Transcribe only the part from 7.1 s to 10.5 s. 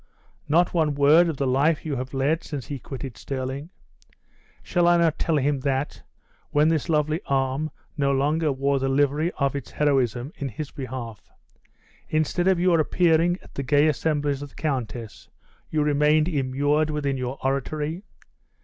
arm no longer wore the livery of its heroism in